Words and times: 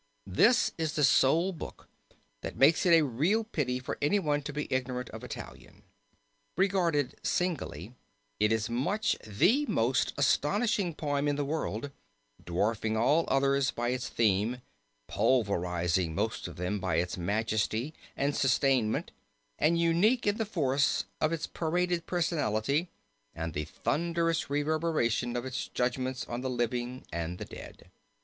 This 0.25 0.71
is 0.79 0.93
the 0.93 1.03
sole 1.03 1.53
book 1.53 1.87
which 2.41 2.55
makes 2.55 2.87
it 2.87 2.93
a 2.99 3.05
real 3.05 3.43
pity 3.43 3.77
for 3.77 3.99
anyone 4.01 4.41
to 4.41 4.51
be 4.51 4.67
ignorant 4.73 5.11
of 5.11 5.23
Italian. 5.23 5.83
Regarded 6.57 7.19
singly, 7.21 7.93
it 8.39 8.51
is 8.51 8.67
much 8.67 9.15
the 9.23 9.63
most 9.67 10.13
astonishing 10.17 10.95
poem 10.95 11.27
in 11.27 11.35
the 11.35 11.45
world, 11.45 11.91
dwarfing 12.43 12.97
all 12.97 13.25
others 13.27 13.69
by 13.69 13.89
its 13.89 14.09
theme, 14.09 14.63
pulverizing 15.05 16.15
most 16.15 16.47
of 16.47 16.55
them 16.55 16.79
by 16.79 16.95
its 16.95 17.15
majesty 17.15 17.93
and 18.17 18.35
sustainment, 18.35 19.11
unique 19.61 20.25
in 20.25 20.37
the 20.37 20.47
force 20.47 21.05
of 21.21 21.31
its 21.31 21.45
paraded 21.45 22.07
personality 22.07 22.89
and 23.35 23.53
the 23.53 23.65
thunderous 23.65 24.49
reverberation 24.49 25.35
of 25.35 25.45
its 25.45 25.67
judgments 25.67 26.25
on 26.27 26.41
the 26.41 26.49
living 26.49 27.05
and 27.13 27.37
the 27.37 27.45
dead." 27.45 27.91